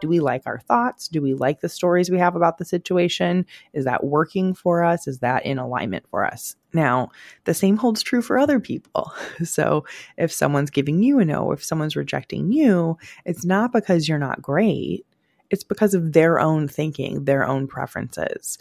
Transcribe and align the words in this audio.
Do 0.00 0.08
we 0.08 0.20
like 0.20 0.42
our 0.46 0.60
thoughts? 0.60 1.08
Do 1.08 1.20
we 1.20 1.34
like 1.34 1.60
the 1.60 1.68
stories 1.68 2.08
we 2.08 2.18
have 2.18 2.36
about 2.36 2.58
the 2.58 2.64
situation? 2.64 3.44
Is 3.72 3.84
that 3.84 4.04
working 4.04 4.54
for 4.54 4.84
us? 4.84 5.08
Is 5.08 5.18
that 5.18 5.44
in 5.44 5.58
alignment 5.58 6.06
for 6.08 6.24
us? 6.24 6.54
Now, 6.72 7.10
the 7.44 7.54
same 7.54 7.76
holds 7.76 8.02
true 8.02 8.22
for 8.22 8.38
other 8.38 8.60
people. 8.60 9.12
So, 9.44 9.84
if 10.16 10.32
someone's 10.32 10.70
giving 10.70 11.02
you 11.02 11.20
a 11.20 11.24
no, 11.24 11.52
if 11.52 11.64
someone's 11.64 11.96
rejecting 11.96 12.52
you, 12.52 12.98
it's 13.24 13.44
not 13.44 13.72
because 13.72 14.08
you're 14.08 14.18
not 14.18 14.42
great, 14.42 15.06
it's 15.50 15.64
because 15.64 15.94
of 15.94 16.12
their 16.12 16.38
own 16.40 16.68
thinking, 16.68 17.24
their 17.24 17.46
own 17.46 17.66
preferences. 17.66 18.58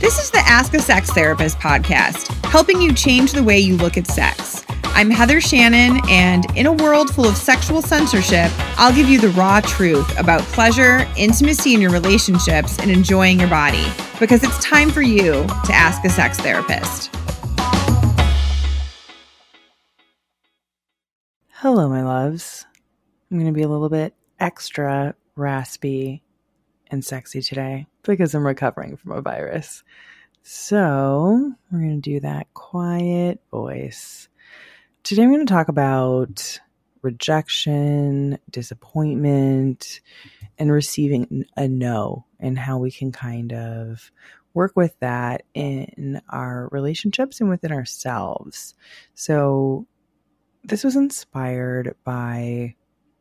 This 0.00 0.22
is 0.22 0.30
the 0.30 0.42
Ask 0.44 0.74
a 0.74 0.80
Sex 0.80 1.10
Therapist 1.10 1.58
podcast, 1.58 2.32
helping 2.44 2.80
you 2.80 2.92
change 2.92 3.32
the 3.32 3.42
way 3.42 3.58
you 3.58 3.76
look 3.76 3.96
at 3.96 4.06
sex. 4.06 4.64
I'm 4.96 5.10
Heather 5.10 5.40
Shannon, 5.40 6.00
and 6.08 6.46
in 6.56 6.66
a 6.66 6.72
world 6.72 7.12
full 7.12 7.26
of 7.26 7.36
sexual 7.36 7.82
censorship, 7.82 8.48
I'll 8.78 8.94
give 8.94 9.08
you 9.08 9.20
the 9.20 9.30
raw 9.30 9.60
truth 9.60 10.16
about 10.16 10.40
pleasure, 10.42 11.04
intimacy 11.16 11.74
in 11.74 11.80
your 11.80 11.90
relationships, 11.90 12.78
and 12.78 12.92
enjoying 12.92 13.40
your 13.40 13.48
body. 13.48 13.84
Because 14.20 14.44
it's 14.44 14.56
time 14.64 14.90
for 14.90 15.02
you 15.02 15.32
to 15.32 15.72
ask 15.72 16.04
a 16.04 16.08
sex 16.08 16.38
therapist. 16.38 17.10
Hello, 21.54 21.88
my 21.88 22.04
loves. 22.04 22.64
I'm 23.32 23.38
going 23.40 23.52
to 23.52 23.56
be 23.56 23.62
a 23.62 23.68
little 23.68 23.88
bit 23.88 24.14
extra 24.38 25.16
raspy 25.34 26.22
and 26.88 27.04
sexy 27.04 27.42
today 27.42 27.88
because 28.04 28.32
I'm 28.32 28.46
recovering 28.46 28.96
from 28.96 29.10
a 29.10 29.22
virus. 29.22 29.82
So, 30.44 31.52
we're 31.72 31.80
going 31.80 32.00
to 32.00 32.10
do 32.10 32.20
that 32.20 32.54
quiet 32.54 33.40
voice. 33.50 34.28
Today, 35.04 35.22
I'm 35.22 35.30
going 35.30 35.46
to 35.46 35.52
talk 35.52 35.68
about 35.68 36.58
rejection, 37.02 38.38
disappointment, 38.48 40.00
and 40.56 40.72
receiving 40.72 41.44
a 41.58 41.68
no, 41.68 42.24
and 42.40 42.58
how 42.58 42.78
we 42.78 42.90
can 42.90 43.12
kind 43.12 43.52
of 43.52 44.10
work 44.54 44.72
with 44.76 44.98
that 45.00 45.42
in 45.52 46.22
our 46.30 46.70
relationships 46.72 47.38
and 47.42 47.50
within 47.50 47.70
ourselves. 47.70 48.72
So, 49.14 49.86
this 50.62 50.82
was 50.82 50.96
inspired 50.96 51.94
by 52.02 52.74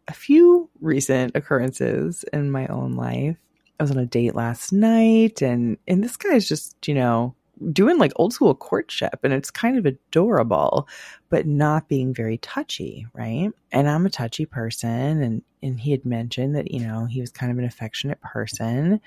a 0.08 0.14
few 0.14 0.70
recent 0.80 1.36
occurrences 1.36 2.23
in 2.31 2.50
my 2.50 2.66
own 2.68 2.94
life. 2.94 3.36
I 3.78 3.84
was 3.84 3.92
on 3.92 3.97
a 3.97 4.06
date 4.06 4.36
last 4.36 4.72
night 4.72 5.42
and 5.42 5.78
and 5.86 6.02
this 6.02 6.16
guy's 6.16 6.47
just, 6.47 6.88
you 6.88 6.94
know, 6.94 7.36
doing 7.72 7.97
like 7.97 8.11
old 8.16 8.33
school 8.33 8.53
courtship 8.56 9.19
and 9.23 9.33
it's 9.33 9.52
kind 9.52 9.78
of 9.78 9.86
adorable, 9.86 10.88
but 11.30 11.45
not 11.47 11.88
being 11.88 12.14
very 12.14 12.38
touchy, 12.39 13.06
right? 13.14 13.52
And 13.72 13.89
I'm 13.89 14.06
a 14.06 14.09
touchy 14.09 14.45
person 14.45 15.22
and 15.22 15.42
and 15.61 15.80
he 15.80 15.91
had 15.91 16.06
mentioned 16.06 16.56
that, 16.56 16.72
you 16.72 16.81
know, 16.81 17.06
he 17.06 17.22
was 17.22 17.31
kind 17.31 17.52
of 17.52 17.58
an 17.58 17.66
affectionate 17.66 18.22
person 18.22 19.00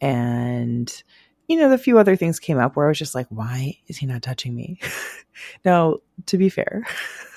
and 0.00 1.02
you 1.48 1.58
know, 1.58 1.68
the 1.68 1.78
few 1.78 1.98
other 1.98 2.16
things 2.16 2.38
came 2.38 2.58
up 2.58 2.76
where 2.76 2.86
I 2.86 2.88
was 2.88 2.98
just 2.98 3.14
like, 3.14 3.26
why 3.28 3.76
is 3.86 3.98
he 3.98 4.06
not 4.06 4.22
touching 4.22 4.54
me? 4.54 4.78
now, 5.64 5.98
to 6.26 6.38
be 6.38 6.48
fair, 6.48 6.86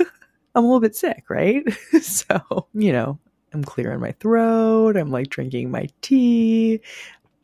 I'm 0.56 0.64
a 0.64 0.68
little 0.68 0.80
bit 0.80 0.96
sick, 0.96 1.26
right? 1.30 1.64
so, 2.02 2.68
you 2.74 2.94
know, 2.94 3.20
I'm 3.54 3.64
clearing 3.64 4.00
my 4.00 4.12
throat. 4.14 4.96
I'm 4.96 5.12
like 5.12 5.30
drinking 5.30 5.72
my 5.72 5.88
tea. 6.02 6.82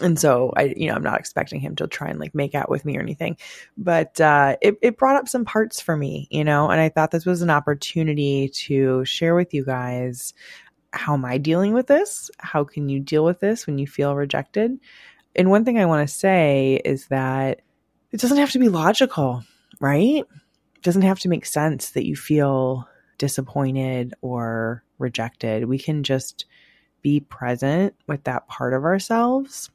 And 0.02 0.20
so 0.20 0.52
I, 0.56 0.74
you 0.76 0.88
know, 0.88 0.96
I'm 0.96 1.04
not 1.04 1.20
expecting 1.20 1.60
him 1.60 1.76
to 1.76 1.88
try 1.88 2.10
and 2.10 2.20
like 2.20 2.34
make 2.34 2.56
out 2.56 2.70
with 2.70 2.86
me 2.86 2.98
or 2.98 3.02
anything, 3.02 3.38
but 3.78 4.20
uh, 4.20 4.58
it, 4.62 4.78
it 4.82 4.98
brought 4.98 5.16
up 5.16 5.30
some 5.30 5.46
parts 5.46 5.80
for 5.80 5.96
me, 5.96 6.28
you 6.32 6.44
know, 6.44 6.70
and 6.70 6.82
I 6.82 6.90
thought 6.90 7.12
this 7.12 7.26
was 7.26 7.42
an 7.42 7.50
opportunity 7.50 8.50
to 8.50 9.06
share 9.06 9.36
with 9.36 9.54
you 9.54 9.64
guys 9.64 10.34
how 10.94 11.14
am 11.14 11.26
I 11.26 11.38
dealing 11.38 11.74
with 11.74 11.88
this? 11.88 12.30
How 12.38 12.64
can 12.64 12.90
you 12.90 13.00
deal 13.00 13.24
with 13.24 13.40
this 13.40 13.66
when 13.66 13.78
you 13.78 13.88
feel 13.88 14.16
rejected? 14.16 14.78
And 15.36 15.50
one 15.50 15.64
thing 15.64 15.80
I 15.80 15.86
want 15.86 16.08
to 16.08 16.14
say 16.14 16.81
is 16.84 17.08
that 17.08 17.62
it 18.12 18.20
doesn't 18.20 18.38
have 18.38 18.52
to 18.52 18.59
be 18.59 18.70
logical, 18.70 19.44
right? 19.80 20.25
It 20.75 20.81
doesn't 20.81 21.04
have 21.04 21.20
to 21.20 21.30
make 21.30 21.46
sense 21.46 21.92
that 21.92 22.06
you 22.06 22.16
feel 22.16 22.88
disappointed 23.18 24.14
or 24.22 24.84
rejected. 24.98 25.66
We 25.66 25.80
can 25.80 26.04
just 26.04 26.46
be 27.02 27.22
present 27.22 27.96
with 28.08 28.25
that 28.25 28.48
part 28.48 28.74
of 28.74 28.84
ourselves. 28.84 29.70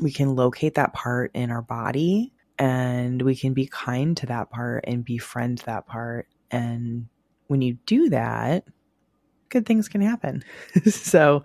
We 0.00 0.12
can 0.12 0.34
locate 0.34 0.74
that 0.74 0.92
part 0.92 1.30
in 1.34 1.50
our 1.50 1.62
body 1.62 2.32
and 2.58 3.22
we 3.22 3.34
can 3.34 3.54
be 3.54 3.66
kind 3.66 4.16
to 4.18 4.26
that 4.26 4.50
part 4.50 4.84
and 4.86 5.04
befriend 5.04 5.58
that 5.58 5.86
part. 5.86 6.28
And 6.50 7.06
when 7.46 7.62
you 7.62 7.74
do 7.86 8.10
that, 8.10 8.64
good 9.48 9.66
things 9.66 9.88
can 9.88 10.00
happen. 10.00 10.44
so, 10.90 11.44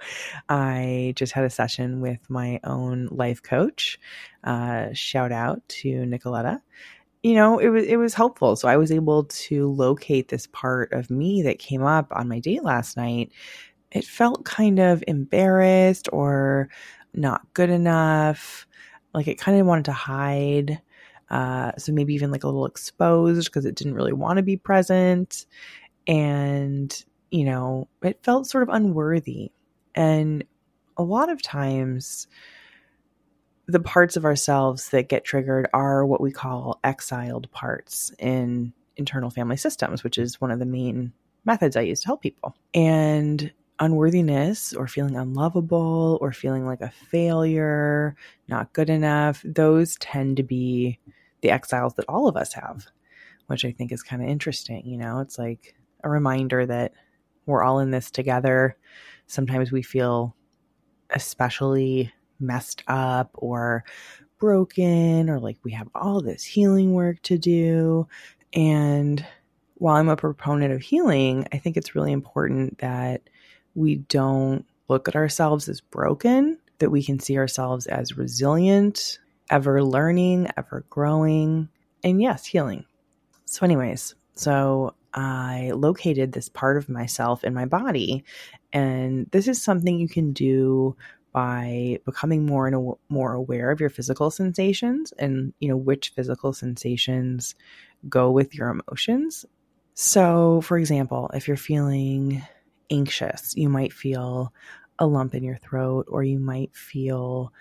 I 0.50 1.14
just 1.16 1.34
had 1.34 1.46
a 1.46 1.50
session 1.50 2.02
with 2.02 2.30
my 2.30 2.60
own 2.64 3.08
life 3.12 3.42
coach. 3.42 4.00
Uh, 4.44 4.90
shout 4.94 5.32
out 5.32 5.68
to 5.70 5.88
Nicoletta 5.88 6.62
you 7.26 7.34
know, 7.34 7.58
it 7.58 7.70
was 7.70 7.86
it 7.86 7.96
was 7.96 8.14
helpful. 8.14 8.56
So 8.56 8.68
I 8.68 8.78
was 8.78 8.92
able 8.92 9.24
to 9.24 9.72
locate 9.72 10.28
this 10.28 10.46
part 10.46 10.94
of 10.94 11.10
me 11.10 11.42
that 11.42 11.58
came 11.58 11.82
up 11.82 12.06
on 12.12 12.28
my 12.28 12.38
date 12.38 12.64
last 12.64 12.98
night. 12.98 13.32
It 13.96 14.04
felt 14.04 14.44
kind 14.44 14.80
of 14.80 15.02
embarrassed 15.08 16.10
or 16.12 16.68
not 17.14 17.42
good 17.54 17.70
enough. 17.70 18.68
Like 19.14 19.30
it 19.30 19.40
kind 19.40 19.58
of 19.58 19.66
wanted 19.66 19.86
to 19.86 19.94
hide. 19.94 20.82
Uh, 21.30 21.72
so 21.78 21.94
maybe 21.94 22.14
even 22.14 22.30
like 22.30 22.44
a 22.44 22.48
little 22.48 22.66
exposed 22.66 23.46
because 23.46 23.64
it 23.64 23.76
didn't 23.76 23.96
really 23.96 24.12
want 24.12 24.36
to 24.36 24.44
be 24.44 24.58
present. 24.58 25.46
And, 26.08 27.06
you 27.32 27.46
know, 27.46 27.88
it 28.04 28.20
felt 28.22 28.48
sort 28.48 28.64
of 28.64 28.76
unworthy. 28.76 29.52
And 29.96 30.44
a 30.98 31.04
lot 31.04 31.30
of 31.30 31.42
times, 31.42 32.28
the 33.66 33.80
parts 33.80 34.18
of 34.18 34.26
ourselves 34.26 34.90
that 34.90 35.08
get 35.08 35.24
triggered 35.24 35.68
are 35.74 36.06
what 36.06 36.20
we 36.20 36.32
call 36.32 36.82
exiled 36.84 37.50
parts 37.52 38.12
in 38.20 38.74
internal 38.98 39.30
family 39.30 39.58
systems, 39.58 40.04
which 40.04 40.18
is 40.18 40.42
one 40.42 40.52
of 40.52 40.60
the 40.60 40.66
main 40.66 41.14
methods 41.46 41.78
I 41.78 41.82
use 41.82 42.02
to 42.02 42.08
help 42.08 42.22
people. 42.22 42.56
And 42.74 43.54
unworthiness 43.80 44.74
or 44.74 44.88
feeling 44.88 45.16
unlovable 45.16 46.18
or 46.22 46.32
feeling 46.32 46.66
like 46.66 46.82
a 46.82 46.92
failure, 46.92 48.16
not 48.48 48.74
good 48.74 48.90
enough, 48.90 49.42
those 49.44 49.98
tend 49.98 50.38
to 50.38 50.44
be 50.44 51.00
the 51.42 51.52
exiles 51.52 51.94
that 51.96 52.06
all 52.08 52.28
of 52.28 52.38
us 52.38 52.54
have, 52.54 52.86
which 53.48 53.66
I 53.66 53.72
think 53.72 53.92
is 53.92 54.04
kind 54.04 54.22
of 54.22 54.30
interesting. 54.30 54.86
You 54.86 54.98
know, 54.98 55.20
it's 55.20 55.38
like 55.38 55.76
a 56.04 56.10
reminder 56.10 56.66
that 56.66 56.94
we're 57.46 57.64
all 57.64 57.80
in 57.80 57.92
this 57.92 58.10
together. 58.10 58.78
Sometimes 59.28 59.72
we 59.72 59.82
feel 59.82 60.36
especially 61.12 62.12
messed 62.40 62.84
up 62.88 63.30
or 63.34 63.84
broken 64.40 65.30
or 65.30 65.40
like 65.40 65.58
we 65.64 65.72
have 65.72 65.88
all 65.96 66.22
this 66.22 66.44
healing 66.44 66.94
work 66.94 67.22
to 67.24 67.38
do. 67.38 68.08
And 68.54 69.26
while 69.76 69.96
I'm 69.96 70.10
a 70.10 70.16
proponent 70.16 70.74
of 70.74 70.82
healing, 70.82 71.48
I 71.52 71.58
think 71.58 71.78
it's 71.78 71.96
really 71.96 72.12
important 72.12 72.78
that 72.80 73.22
we 73.76 73.98
don't 73.98 74.66
look 74.88 75.08
at 75.08 75.16
ourselves 75.16 75.70
as 75.70 75.82
broken, 75.82 76.58
that 76.80 76.90
we 76.90 77.04
can 77.04 77.20
see 77.20 77.38
ourselves 77.38 77.88
as 77.88 78.18
resilient, 78.18 79.20
ever 79.50 79.84
learning, 79.84 80.48
ever 80.58 80.86
growing, 80.90 81.70
and 82.04 82.22
yes, 82.22 82.46
healing. 82.46 82.86
So, 83.46 83.66
anyways, 83.66 84.16
so 84.34 84.96
I 85.14 85.72
located 85.74 86.32
this 86.32 86.50
part 86.50 86.78
of 86.78 86.90
myself 86.90 87.44
in 87.44 87.54
my 87.54 87.66
body. 87.66 88.26
And 88.74 89.28
this 89.32 89.48
is 89.48 89.62
something 89.62 89.98
you 89.98 90.10
can 90.10 90.34
do 90.34 90.96
by 91.32 92.00
becoming 92.06 92.46
more 92.46 92.68
and 92.68 92.94
more 93.10 93.34
aware 93.34 93.72
of 93.72 93.80
your 93.80 93.90
physical 93.90 94.32
sensations 94.32 95.12
and 95.20 95.54
you 95.60 95.68
know 95.68 95.76
which 95.76 96.14
physical 96.16 96.54
sensations 96.54 97.56
go 98.08 98.32
with 98.32 98.56
your 98.56 98.70
emotions. 98.70 99.46
So, 99.96 100.62
for 100.62 100.78
example, 100.78 101.30
if 101.34 101.48
you're 101.48 101.58
feeling 101.58 102.42
anxious, 102.90 103.54
you 103.56 103.70
might 103.70 103.94
feel 103.94 104.54
a 105.00 105.06
lump 105.06 105.36
in 105.36 105.44
your 105.44 105.58
throat 105.58 106.06
or 106.10 106.24
you 106.24 106.40
might 106.40 106.76
feel 106.76 107.52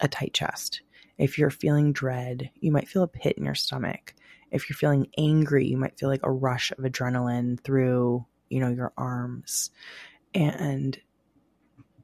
a 0.00 0.08
tight 0.08 0.32
chest. 0.32 0.82
If 1.18 1.38
you're 1.38 1.50
feeling 1.50 1.92
dread, 1.92 2.50
you 2.60 2.72
might 2.72 2.88
feel 2.88 3.02
a 3.02 3.08
pit 3.08 3.36
in 3.36 3.44
your 3.44 3.54
stomach. 3.54 4.14
If 4.50 4.68
you're 4.68 4.76
feeling 4.76 5.08
angry, 5.18 5.66
you 5.66 5.76
might 5.76 5.98
feel 5.98 6.08
like 6.08 6.24
a 6.24 6.30
rush 6.30 6.70
of 6.70 6.78
adrenaline 6.78 7.60
through, 7.60 8.24
you 8.48 8.60
know, 8.60 8.70
your 8.70 8.92
arms. 8.96 9.70
And 10.32 10.98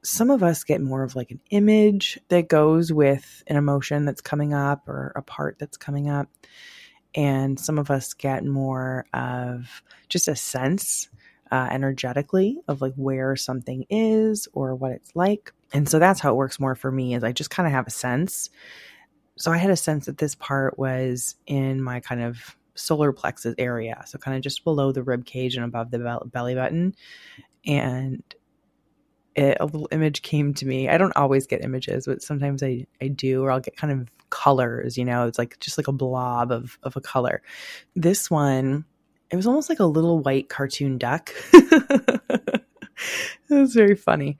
some 0.03 0.29
of 0.29 0.43
us 0.43 0.63
get 0.63 0.81
more 0.81 1.03
of 1.03 1.15
like 1.15 1.31
an 1.31 1.39
image 1.49 2.19
that 2.27 2.47
goes 2.47 2.93
with 2.93 3.43
an 3.47 3.55
emotion 3.55 4.05
that's 4.05 4.21
coming 4.21 4.53
up 4.53 4.87
or 4.87 5.11
a 5.15 5.21
part 5.21 5.57
that's 5.57 5.77
coming 5.77 6.09
up. 6.09 6.29
And 7.15 7.59
some 7.59 7.79
of 7.79 7.89
us 7.89 8.13
get 8.13 8.45
more 8.45 9.05
of 9.13 9.81
just 10.09 10.27
a 10.27 10.35
sense 10.35 11.09
uh, 11.51 11.67
energetically 11.71 12.59
of 12.67 12.81
like 12.81 12.93
where 12.95 13.35
something 13.35 13.85
is 13.89 14.47
or 14.53 14.75
what 14.75 14.91
it's 14.91 15.15
like. 15.15 15.53
And 15.73 15.87
so 15.87 15.99
that's 15.99 16.19
how 16.19 16.31
it 16.31 16.35
works 16.35 16.59
more 16.59 16.75
for 16.75 16.91
me 16.91 17.15
is 17.15 17.23
I 17.23 17.31
just 17.31 17.49
kind 17.49 17.67
of 17.67 17.73
have 17.73 17.87
a 17.87 17.91
sense. 17.91 18.49
So 19.37 19.51
I 19.51 19.57
had 19.57 19.71
a 19.71 19.75
sense 19.75 20.05
that 20.05 20.17
this 20.17 20.35
part 20.35 20.79
was 20.79 21.35
in 21.45 21.81
my 21.81 21.99
kind 21.99 22.21
of 22.21 22.55
solar 22.75 23.11
plexus 23.11 23.55
area. 23.57 24.03
So 24.05 24.17
kind 24.17 24.35
of 24.35 24.43
just 24.43 24.63
below 24.63 24.91
the 24.91 25.03
rib 25.03 25.25
cage 25.25 25.55
and 25.55 25.65
above 25.65 25.91
the 25.91 26.19
belly 26.31 26.55
button 26.55 26.95
and 27.65 28.23
it, 29.35 29.57
a 29.59 29.65
little 29.65 29.87
image 29.91 30.21
came 30.21 30.53
to 30.55 30.65
me. 30.65 30.87
I 30.87 30.97
don't 30.97 31.15
always 31.15 31.45
get 31.45 31.63
images, 31.63 32.05
but 32.05 32.21
sometimes 32.21 32.63
I, 32.63 32.87
I 33.01 33.09
do, 33.09 33.43
or 33.43 33.51
I'll 33.51 33.59
get 33.59 33.75
kind 33.75 33.91
of 33.91 34.09
colors, 34.29 34.97
you 34.97 35.05
know, 35.05 35.27
it's 35.27 35.37
like 35.37 35.59
just 35.59 35.77
like 35.77 35.87
a 35.87 35.93
blob 35.93 36.51
of, 36.51 36.79
of 36.83 36.95
a 36.95 37.01
color. 37.01 37.41
This 37.95 38.31
one, 38.31 38.85
it 39.31 39.35
was 39.35 39.47
almost 39.47 39.69
like 39.69 39.79
a 39.79 39.85
little 39.85 40.19
white 40.19 40.49
cartoon 40.49 40.97
duck. 40.97 41.31
it 41.53 42.63
was 43.49 43.73
very 43.73 43.95
funny. 43.95 44.37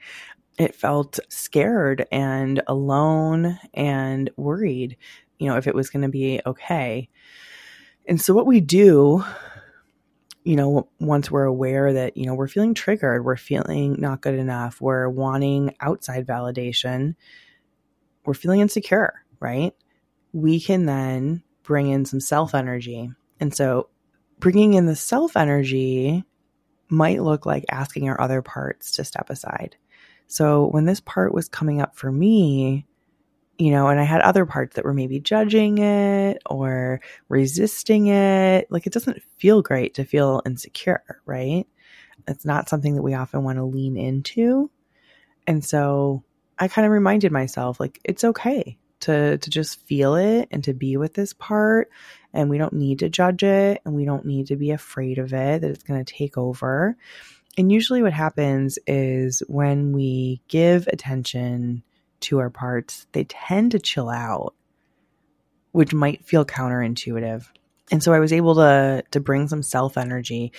It 0.57 0.75
felt 0.75 1.19
scared 1.29 2.05
and 2.11 2.61
alone 2.67 3.59
and 3.73 4.29
worried, 4.37 4.97
you 5.39 5.49
know, 5.49 5.57
if 5.57 5.67
it 5.67 5.75
was 5.75 5.89
going 5.89 6.03
to 6.03 6.09
be 6.09 6.39
okay. 6.45 7.09
And 8.07 8.21
so, 8.21 8.33
what 8.33 8.45
we 8.45 8.61
do 8.61 9.23
you 10.45 10.55
know, 10.55 10.87
once 10.99 11.31
we're 11.31 11.45
aware 11.45 11.91
that, 11.91 12.15
you 12.15 12.27
know, 12.27 12.35
we're 12.35 12.47
feeling 12.47 12.75
triggered, 12.75 13.25
we're 13.25 13.35
feeling 13.35 13.95
not 13.99 14.21
good 14.21 14.35
enough, 14.35 14.79
we're 14.79 15.09
wanting 15.09 15.75
outside 15.81 16.27
validation, 16.27 17.15
we're 18.25 18.35
feeling 18.35 18.61
insecure, 18.61 19.25
right? 19.39 19.73
We 20.33 20.59
can 20.59 20.85
then 20.85 21.41
bring 21.63 21.87
in 21.87 22.05
some 22.05 22.19
self 22.19 22.53
energy. 22.53 23.09
And 23.39 23.55
so 23.55 23.89
bringing 24.39 24.73
in 24.73 24.85
the 24.85 24.95
self 24.95 25.35
energy 25.37 26.23
might 26.89 27.23
look 27.23 27.45
like 27.45 27.65
asking 27.69 28.09
our 28.09 28.19
other 28.19 28.41
parts 28.41 28.91
to 28.95 29.03
step 29.03 29.29
aside. 29.29 29.75
So 30.27 30.67
when 30.67 30.85
this 30.85 30.99
part 30.99 31.33
was 31.33 31.49
coming 31.49 31.81
up 31.81 31.95
for 31.95 32.11
me, 32.11 32.85
you 33.57 33.71
know, 33.71 33.87
and 33.87 33.99
I 33.99 34.03
had 34.03 34.21
other 34.21 34.45
parts 34.45 34.75
that 34.75 34.85
were 34.85 34.93
maybe 34.93 35.19
judging 35.19 35.77
it 35.77 36.41
or 36.45 36.99
resisting 37.29 38.07
it. 38.07 38.67
Like 38.69 38.85
it 38.85 38.93
doesn't 38.93 39.21
feel 39.37 39.61
great 39.61 39.93
to 39.95 40.03
feel 40.03 40.41
insecure, 40.45 41.21
right? 41.25 41.65
It's 42.27 42.45
not 42.45 42.69
something 42.69 42.95
that 42.95 43.01
we 43.01 43.13
often 43.13 43.43
want 43.43 43.57
to 43.57 43.63
lean 43.63 43.97
into. 43.97 44.69
And 45.47 45.63
so 45.63 46.23
I 46.57 46.67
kind 46.67 46.85
of 46.85 46.91
reminded 46.91 47.31
myself 47.31 47.79
like 47.79 47.99
it's 48.03 48.23
okay 48.23 48.77
to 49.01 49.37
to 49.37 49.49
just 49.49 49.81
feel 49.85 50.15
it 50.15 50.47
and 50.51 50.63
to 50.63 50.73
be 50.73 50.97
with 50.97 51.13
this 51.13 51.33
part 51.33 51.89
and 52.33 52.49
we 52.49 52.57
don't 52.57 52.73
need 52.73 52.99
to 52.99 53.09
judge 53.09 53.43
it 53.43 53.81
and 53.85 53.95
we 53.95 54.05
don't 54.05 54.25
need 54.25 54.47
to 54.47 54.55
be 54.55 54.71
afraid 54.71 55.17
of 55.17 55.33
it 55.33 55.61
that 55.61 55.71
it's 55.71 55.83
going 55.83 56.03
to 56.03 56.13
take 56.13 56.37
over. 56.37 56.97
And 57.57 57.71
usually 57.71 58.01
what 58.01 58.13
happens 58.13 58.77
is 58.85 59.41
when 59.47 59.93
we 59.93 60.41
give 60.49 60.87
attention 60.87 61.83
to 62.21 62.39
our 62.39 62.49
parts, 62.49 63.07
they 63.13 63.23
tend 63.23 63.71
to 63.71 63.79
chill 63.79 64.09
out, 64.09 64.53
which 65.71 65.93
might 65.93 66.25
feel 66.25 66.45
counterintuitive. 66.45 67.45
And 67.91 68.01
so 68.01 68.13
I 68.13 68.19
was 68.19 68.33
able 68.33 68.55
to 68.55 69.03
to 69.11 69.19
bring 69.19 69.47
some 69.47 69.61
self 69.61 69.97
energy. 69.97 70.51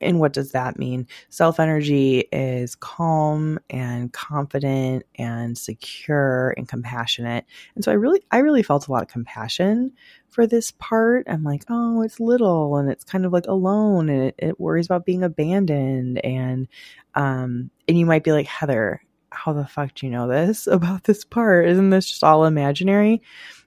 And, 0.00 0.18
what 0.18 0.32
does 0.32 0.52
that 0.52 0.78
mean? 0.78 1.06
Self 1.28 1.60
energy 1.60 2.20
is 2.32 2.74
calm 2.74 3.60
and 3.70 4.12
confident 4.12 5.04
and 5.16 5.56
secure 5.56 6.52
and 6.56 6.68
compassionate. 6.68 7.44
And 7.76 7.84
so 7.84 7.92
I 7.92 7.94
really 7.94 8.22
I 8.30 8.38
really 8.38 8.62
felt 8.62 8.88
a 8.88 8.92
lot 8.92 9.02
of 9.02 9.08
compassion 9.08 9.92
for 10.28 10.46
this 10.48 10.72
part. 10.72 11.26
I'm 11.28 11.44
like, 11.44 11.64
oh, 11.68 12.02
it's 12.02 12.18
little 12.18 12.76
and 12.76 12.90
it's 12.90 13.04
kind 13.04 13.24
of 13.24 13.32
like 13.32 13.46
alone 13.46 14.08
and 14.08 14.22
it, 14.24 14.34
it 14.38 14.60
worries 14.60 14.86
about 14.86 15.06
being 15.06 15.22
abandoned 15.22 16.24
and 16.24 16.66
um 17.14 17.70
and 17.86 17.98
you 17.98 18.06
might 18.06 18.24
be 18.24 18.32
like, 18.32 18.46
Heather, 18.46 19.00
how 19.30 19.52
the 19.52 19.66
fuck 19.66 19.94
do 19.94 20.06
you 20.06 20.12
know 20.12 20.26
this 20.28 20.66
about 20.70 21.04
this 21.04 21.24
part? 21.24 21.68
Isn't 21.68 21.90
this 21.90 22.08
just 22.10 22.24
all 22.24 22.44
imaginary? 22.46 23.22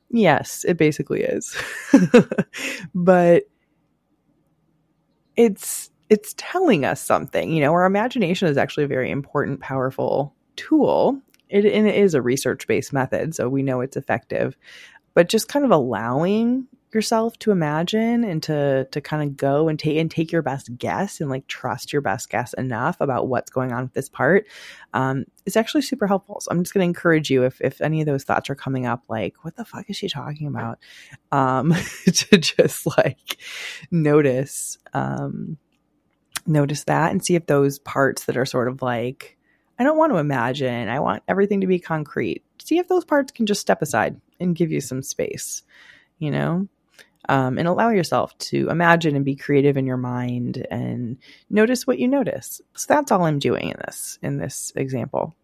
Yes, 0.09 0.63
it 0.67 0.77
basically 0.77 1.21
is. 1.23 1.55
but 2.95 3.43
it's 5.35 5.91
it's 6.09 6.33
telling 6.37 6.85
us 6.85 7.01
something. 7.01 7.51
You 7.51 7.61
know, 7.61 7.73
our 7.73 7.85
imagination 7.85 8.47
is 8.47 8.57
actually 8.57 8.85
a 8.85 8.87
very 8.89 9.11
important, 9.11 9.59
powerful 9.59 10.33
tool. 10.55 11.21
It, 11.49 11.65
and 11.65 11.87
it 11.87 11.95
is 11.95 12.13
a 12.13 12.21
research 12.21 12.67
based 12.67 12.93
method, 12.93 13.35
so 13.35 13.49
we 13.49 13.63
know 13.63 13.81
it's 13.81 13.97
effective. 13.97 14.57
But 15.13 15.29
just 15.29 15.47
kind 15.49 15.65
of 15.65 15.71
allowing 15.71 16.67
yourself 16.93 17.37
to 17.39 17.51
imagine 17.51 18.23
and 18.23 18.41
to 18.43 18.85
to 18.91 19.01
kind 19.01 19.21
of 19.21 19.35
go 19.35 19.67
and 19.67 19.77
take 19.77 19.97
and 19.97 20.09
take 20.09 20.31
your 20.31 20.41
best 20.41 20.75
guess 20.77 21.19
and 21.19 21.29
like 21.29 21.45
trust 21.47 21.91
your 21.91 22.01
best 22.01 22.29
guess 22.29 22.53
enough 22.53 22.97
about 23.01 23.27
what's 23.27 23.51
going 23.51 23.73
on 23.73 23.83
with 23.83 23.93
this 23.93 24.07
part 24.09 24.47
um, 24.93 25.25
it's 25.45 25.57
actually 25.57 25.81
super 25.81 26.07
helpful. 26.07 26.39
So 26.39 26.49
i'm 26.51 26.63
just 26.63 26.73
going 26.73 26.85
to 26.85 26.87
encourage 26.87 27.29
you 27.29 27.43
if 27.43 27.59
if 27.61 27.81
any 27.81 27.99
of 28.01 28.05
those 28.05 28.23
thoughts 28.23 28.49
are 28.49 28.55
coming 28.55 28.85
up 28.85 29.03
like 29.09 29.35
what 29.43 29.55
the 29.55 29.65
fuck 29.65 29.89
is 29.89 29.97
she 29.97 30.07
talking 30.07 30.47
about? 30.47 30.79
Um, 31.31 31.73
to 32.05 32.37
just 32.37 32.87
like 32.97 33.37
notice 33.91 34.77
um, 34.93 35.57
notice 36.45 36.85
that 36.85 37.11
and 37.11 37.23
see 37.23 37.35
if 37.35 37.47
those 37.47 37.79
parts 37.79 38.25
that 38.25 38.37
are 38.37 38.45
sort 38.45 38.69
of 38.69 38.81
like 38.81 39.37
i 39.77 39.83
don't 39.83 39.97
want 39.97 40.13
to 40.13 40.17
imagine. 40.17 40.87
I 40.87 41.01
want 41.01 41.23
everything 41.27 41.61
to 41.61 41.67
be 41.67 41.79
concrete. 41.79 42.43
See 42.63 42.77
if 42.77 42.87
those 42.87 43.03
parts 43.03 43.31
can 43.33 43.45
just 43.45 43.61
step 43.61 43.81
aside 43.81 44.19
and 44.39 44.55
give 44.55 44.71
you 44.71 44.79
some 44.79 45.03
space 45.03 45.63
you 46.19 46.31
know 46.31 46.67
um, 47.27 47.57
and 47.57 47.67
allow 47.67 47.89
yourself 47.89 48.37
to 48.37 48.69
imagine 48.69 49.15
and 49.15 49.25
be 49.25 49.35
creative 49.35 49.77
in 49.77 49.85
your 49.85 49.97
mind 49.97 50.65
and 50.71 51.17
notice 51.49 51.85
what 51.85 51.99
you 51.99 52.07
notice. 52.07 52.61
So 52.75 52.85
that's 52.87 53.11
all 53.11 53.23
I'm 53.23 53.39
doing 53.39 53.69
in 53.69 53.77
this 53.85 54.19
in 54.21 54.37
this 54.37 54.71
example. 54.75 55.35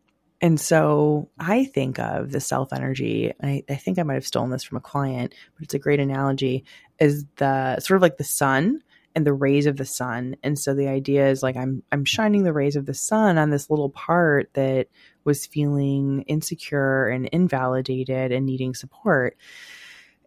And 0.41 0.59
so 0.59 1.29
I 1.39 1.63
think 1.63 1.99
of 1.99 2.31
the 2.31 2.41
self 2.41 2.73
energy. 2.73 3.31
I, 3.41 3.63
I 3.69 3.75
think 3.75 3.97
I 3.97 4.03
might 4.03 4.15
have 4.15 4.27
stolen 4.27 4.49
this 4.49 4.63
from 4.63 4.77
a 4.77 4.81
client, 4.81 5.33
but 5.55 5.63
it's 5.63 5.73
a 5.73 5.79
great 5.79 6.01
analogy. 6.01 6.65
Is 6.99 7.25
the 7.37 7.79
sort 7.79 7.95
of 7.95 8.01
like 8.01 8.17
the 8.17 8.23
sun 8.23 8.81
and 9.15 9.25
the 9.25 9.33
rays 9.33 9.65
of 9.65 9.77
the 9.77 9.85
sun. 9.85 10.35
And 10.43 10.57
so 10.57 10.73
the 10.73 10.87
idea 10.87 11.29
is 11.29 11.43
like 11.43 11.55
I'm 11.55 11.83
I'm 11.91 12.05
shining 12.05 12.43
the 12.43 12.53
rays 12.53 12.75
of 12.75 12.85
the 12.85 12.93
sun 12.93 13.37
on 13.37 13.49
this 13.49 13.69
little 13.69 13.89
part 13.89 14.49
that 14.53 14.87
was 15.23 15.45
feeling 15.45 16.23
insecure 16.23 17.07
and 17.07 17.27
invalidated 17.27 18.31
and 18.31 18.45
needing 18.45 18.73
support. 18.73 19.37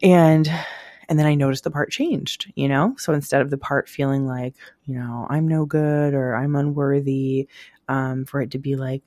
And 0.02 0.50
and 1.08 1.18
then 1.18 1.26
I 1.26 1.34
noticed 1.34 1.64
the 1.64 1.70
part 1.70 1.90
changed, 1.90 2.52
you 2.56 2.68
know? 2.68 2.94
So 2.98 3.12
instead 3.12 3.42
of 3.42 3.50
the 3.50 3.58
part 3.58 3.88
feeling 3.88 4.26
like, 4.26 4.54
you 4.84 4.98
know, 4.98 5.26
I'm 5.28 5.46
no 5.46 5.64
good 5.66 6.14
or 6.14 6.34
I'm 6.34 6.56
unworthy, 6.56 7.48
um, 7.88 8.24
for 8.24 8.40
it 8.40 8.52
to 8.52 8.58
be 8.58 8.76
like, 8.76 9.02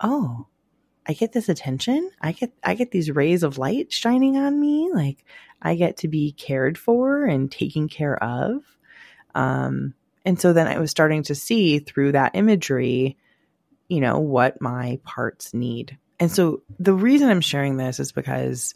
oh, 0.00 0.46
I 1.06 1.12
get 1.12 1.32
this 1.32 1.48
attention. 1.48 2.10
I 2.20 2.32
get 2.32 2.52
I 2.62 2.74
get 2.74 2.92
these 2.92 3.10
rays 3.10 3.42
of 3.42 3.58
light 3.58 3.92
shining 3.92 4.36
on 4.36 4.60
me. 4.60 4.90
Like 4.92 5.24
I 5.60 5.74
get 5.74 5.98
to 5.98 6.08
be 6.08 6.32
cared 6.32 6.78
for 6.78 7.24
and 7.24 7.50
taken 7.50 7.88
care 7.88 8.22
of. 8.22 8.62
Um, 9.34 9.94
and 10.24 10.40
so 10.40 10.52
then 10.52 10.68
I 10.68 10.78
was 10.78 10.90
starting 10.90 11.22
to 11.24 11.34
see 11.34 11.78
through 11.78 12.12
that 12.12 12.32
imagery, 12.34 13.16
you 13.88 14.00
know, 14.00 14.20
what 14.20 14.60
my 14.60 15.00
parts 15.04 15.54
need. 15.54 15.98
And 16.20 16.30
so 16.30 16.62
the 16.78 16.92
reason 16.92 17.28
I'm 17.28 17.40
sharing 17.40 17.76
this 17.76 17.98
is 17.98 18.12
because 18.12 18.74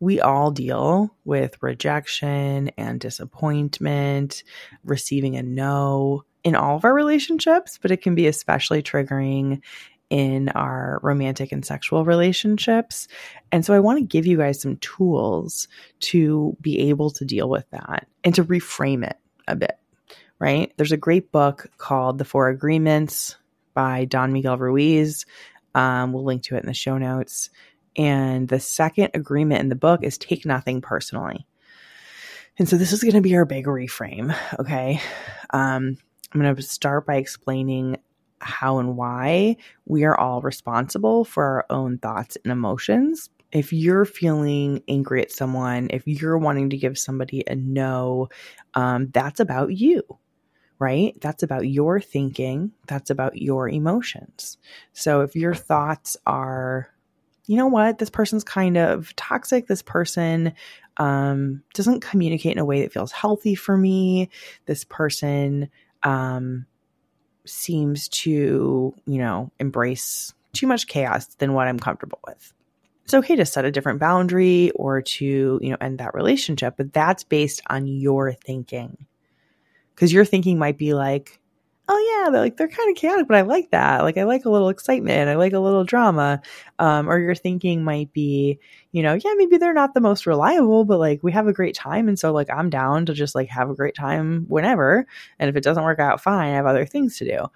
we 0.00 0.20
all 0.20 0.50
deal 0.50 1.14
with 1.24 1.62
rejection 1.62 2.70
and 2.76 3.00
disappointment, 3.00 4.44
receiving 4.84 5.36
a 5.36 5.42
no 5.42 6.24
in 6.44 6.54
all 6.54 6.76
of 6.76 6.84
our 6.84 6.94
relationships, 6.94 7.78
but 7.80 7.90
it 7.90 8.02
can 8.02 8.14
be 8.14 8.26
especially 8.26 8.82
triggering 8.82 9.60
in 10.10 10.48
our 10.50 11.00
romantic 11.02 11.52
and 11.52 11.64
sexual 11.64 12.04
relationships. 12.04 13.08
And 13.52 13.64
so 13.64 13.74
I 13.74 13.80
want 13.80 13.98
to 13.98 14.04
give 14.04 14.26
you 14.26 14.38
guys 14.38 14.60
some 14.60 14.76
tools 14.76 15.68
to 16.00 16.56
be 16.60 16.88
able 16.88 17.10
to 17.10 17.24
deal 17.24 17.48
with 17.48 17.68
that 17.70 18.06
and 18.24 18.34
to 18.34 18.44
reframe 18.44 19.06
it 19.06 19.16
a 19.46 19.56
bit, 19.56 19.78
right? 20.38 20.72
There's 20.76 20.92
a 20.92 20.96
great 20.96 21.30
book 21.30 21.66
called 21.76 22.18
The 22.18 22.24
Four 22.24 22.48
Agreements 22.48 23.36
by 23.74 24.06
Don 24.06 24.32
Miguel 24.32 24.56
Ruiz. 24.56 25.26
Um, 25.74 26.12
we'll 26.12 26.24
link 26.24 26.42
to 26.44 26.56
it 26.56 26.62
in 26.62 26.66
the 26.66 26.74
show 26.74 26.96
notes. 26.96 27.50
And 27.98 28.48
the 28.48 28.60
second 28.60 29.10
agreement 29.12 29.60
in 29.60 29.68
the 29.68 29.74
book 29.74 30.04
is 30.04 30.16
take 30.16 30.46
nothing 30.46 30.80
personally. 30.80 31.46
And 32.58 32.68
so 32.68 32.76
this 32.76 32.92
is 32.92 33.02
going 33.02 33.14
to 33.14 33.20
be 33.20 33.36
our 33.36 33.44
big 33.44 33.66
reframe. 33.66 34.34
Okay. 34.58 35.00
Um, 35.50 35.98
I'm 36.32 36.40
going 36.40 36.54
to 36.54 36.62
start 36.62 37.06
by 37.06 37.16
explaining 37.16 37.98
how 38.40 38.78
and 38.78 38.96
why 38.96 39.56
we 39.86 40.04
are 40.04 40.18
all 40.18 40.40
responsible 40.40 41.24
for 41.24 41.44
our 41.44 41.66
own 41.70 41.98
thoughts 41.98 42.36
and 42.44 42.52
emotions. 42.52 43.30
If 43.50 43.72
you're 43.72 44.04
feeling 44.04 44.82
angry 44.88 45.22
at 45.22 45.32
someone, 45.32 45.88
if 45.90 46.06
you're 46.06 46.38
wanting 46.38 46.70
to 46.70 46.76
give 46.76 46.98
somebody 46.98 47.42
a 47.46 47.56
no, 47.56 48.28
um, 48.74 49.08
that's 49.12 49.40
about 49.40 49.74
you, 49.74 50.02
right? 50.78 51.18
That's 51.20 51.42
about 51.42 51.66
your 51.66 52.00
thinking. 52.00 52.72
That's 52.86 53.10
about 53.10 53.40
your 53.40 53.68
emotions. 53.68 54.58
So 54.92 55.22
if 55.22 55.34
your 55.34 55.54
thoughts 55.54 56.16
are, 56.26 56.90
you 57.48 57.56
know 57.56 57.66
what, 57.66 57.96
this 57.96 58.10
person's 58.10 58.44
kind 58.44 58.76
of 58.76 59.16
toxic. 59.16 59.66
This 59.66 59.80
person 59.80 60.52
um, 60.98 61.62
doesn't 61.72 62.00
communicate 62.00 62.52
in 62.52 62.58
a 62.58 62.64
way 62.64 62.82
that 62.82 62.92
feels 62.92 63.10
healthy 63.10 63.54
for 63.54 63.74
me. 63.74 64.28
This 64.66 64.84
person 64.84 65.70
um, 66.02 66.66
seems 67.46 68.08
to, 68.08 68.94
you 69.06 69.18
know, 69.18 69.50
embrace 69.58 70.34
too 70.52 70.66
much 70.66 70.88
chaos 70.88 71.26
than 71.36 71.54
what 71.54 71.68
I'm 71.68 71.80
comfortable 71.80 72.20
with. 72.26 72.52
It's 73.04 73.14
okay 73.14 73.36
to 73.36 73.46
set 73.46 73.64
a 73.64 73.72
different 73.72 73.98
boundary 73.98 74.70
or 74.72 75.00
to, 75.00 75.58
you 75.62 75.70
know, 75.70 75.78
end 75.80 76.00
that 76.00 76.12
relationship, 76.12 76.74
but 76.76 76.92
that's 76.92 77.24
based 77.24 77.62
on 77.68 77.86
your 77.86 78.34
thinking. 78.34 79.06
Because 79.94 80.12
your 80.12 80.26
thinking 80.26 80.58
might 80.58 80.76
be 80.76 80.92
like, 80.92 81.40
oh 81.88 82.22
yeah, 82.24 82.30
they're 82.30 82.40
like 82.40 82.56
they're 82.56 82.68
kind 82.68 82.90
of 82.90 82.96
chaotic, 82.96 83.26
but 83.26 83.36
I 83.36 83.42
like 83.42 83.70
that. 83.70 84.02
Like 84.02 84.18
I 84.18 84.24
like 84.24 84.44
a 84.44 84.50
little 84.50 84.68
excitement. 84.68 85.28
I 85.28 85.36
like 85.36 85.54
a 85.54 85.58
little 85.58 85.84
drama. 85.84 86.40
Um, 86.78 87.08
or 87.08 87.18
your 87.18 87.34
thinking 87.34 87.82
might 87.82 88.12
be, 88.12 88.58
you 88.92 89.02
know, 89.02 89.14
yeah, 89.14 89.34
maybe 89.36 89.56
they're 89.56 89.72
not 89.74 89.94
the 89.94 90.00
most 90.00 90.26
reliable, 90.26 90.84
but 90.84 90.98
like 90.98 91.22
we 91.22 91.32
have 91.32 91.48
a 91.48 91.52
great 91.52 91.74
time, 91.74 92.08
and 92.08 92.18
so 92.18 92.32
like 92.32 92.50
I'm 92.50 92.70
down 92.70 93.06
to 93.06 93.14
just 93.14 93.34
like 93.34 93.48
have 93.48 93.70
a 93.70 93.74
great 93.74 93.94
time 93.94 94.44
whenever. 94.48 95.06
And 95.38 95.48
if 95.48 95.56
it 95.56 95.64
doesn't 95.64 95.84
work 95.84 95.98
out, 95.98 96.20
fine. 96.20 96.52
I 96.52 96.56
have 96.56 96.66
other 96.66 96.86
things 96.86 97.16
to 97.18 97.24
do. 97.24 97.46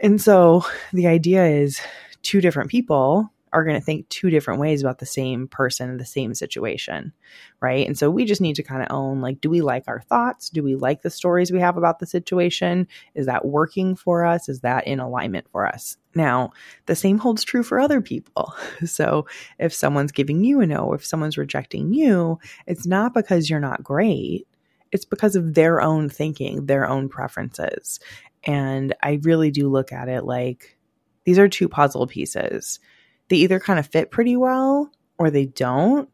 And 0.00 0.20
so 0.20 0.64
the 0.92 1.06
idea 1.06 1.46
is 1.46 1.80
two 2.22 2.40
different 2.40 2.70
people 2.70 3.32
are 3.52 3.64
going 3.64 3.76
to 3.76 3.84
think 3.84 4.08
two 4.08 4.30
different 4.30 4.60
ways 4.60 4.82
about 4.82 4.98
the 4.98 5.06
same 5.06 5.48
person, 5.48 5.96
the 5.96 6.04
same 6.04 6.34
situation, 6.34 7.12
right? 7.60 7.86
And 7.86 7.98
so 7.98 8.10
we 8.10 8.24
just 8.24 8.40
need 8.40 8.56
to 8.56 8.62
kind 8.62 8.82
of 8.82 8.88
own 8.90 9.20
like, 9.20 9.40
do 9.40 9.50
we 9.50 9.60
like 9.60 9.84
our 9.86 10.00
thoughts? 10.00 10.50
Do 10.50 10.62
we 10.62 10.76
like 10.76 11.02
the 11.02 11.10
stories 11.10 11.50
we 11.50 11.60
have 11.60 11.76
about 11.76 11.98
the 11.98 12.06
situation? 12.06 12.88
Is 13.14 13.26
that 13.26 13.44
working 13.44 13.96
for 13.96 14.24
us? 14.24 14.48
Is 14.48 14.60
that 14.60 14.86
in 14.86 15.00
alignment 15.00 15.48
for 15.50 15.66
us? 15.66 15.96
Now, 16.14 16.52
the 16.86 16.96
same 16.96 17.18
holds 17.18 17.44
true 17.44 17.62
for 17.62 17.78
other 17.78 18.00
people. 18.00 18.54
So 18.86 19.26
if 19.58 19.74
someone's 19.74 20.12
giving 20.12 20.44
you 20.44 20.60
a 20.60 20.66
no, 20.66 20.92
if 20.92 21.04
someone's 21.04 21.36
rejecting 21.36 21.92
you, 21.92 22.38
it's 22.66 22.86
not 22.86 23.12
because 23.12 23.50
you're 23.50 23.60
not 23.60 23.82
great. 23.82 24.46
It's 24.92 25.04
because 25.04 25.36
of 25.36 25.54
their 25.54 25.80
own 25.80 26.08
thinking, 26.08 26.66
their 26.66 26.88
own 26.88 27.08
preferences. 27.08 28.00
And 28.44 28.94
I 29.02 29.20
really 29.22 29.50
do 29.50 29.68
look 29.68 29.92
at 29.92 30.08
it 30.08 30.24
like 30.24 30.78
these 31.24 31.38
are 31.38 31.48
two 31.48 31.68
puzzle 31.68 32.06
pieces 32.06 32.80
they 33.28 33.36
either 33.36 33.60
kind 33.60 33.78
of 33.78 33.86
fit 33.86 34.10
pretty 34.10 34.36
well 34.36 34.90
or 35.18 35.30
they 35.30 35.46
don't. 35.46 36.08